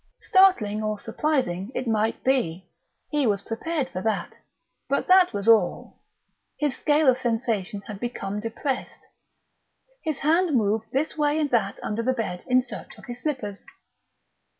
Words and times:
Startling 0.23 0.81
or 0.81 0.97
surprising 0.99 1.71
it 1.75 1.87
might 1.87 2.23
be; 2.23 2.67
he 3.11 3.27
was 3.27 3.43
prepared 3.43 3.87
for 3.89 4.01
that; 4.01 4.33
but 4.89 5.05
that 5.05 5.31
was 5.31 5.47
all; 5.47 5.99
his 6.57 6.75
scale 6.75 7.07
of 7.07 7.19
sensation 7.19 7.81
had 7.85 7.99
become 7.99 8.39
depressed. 8.39 9.05
His 10.03 10.17
hand 10.17 10.55
moved 10.57 10.85
this 10.91 11.19
way 11.19 11.39
and 11.39 11.51
that 11.51 11.79
under 11.83 12.01
the 12.01 12.13
bed 12.13 12.43
in 12.47 12.63
search 12.63 12.97
of 12.97 13.05
his 13.05 13.21
slippers.... 13.21 13.63